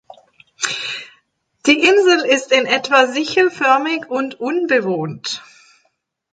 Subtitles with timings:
[1.67, 5.43] Die Insel ist in etwa sichelförmig und unbewohnt.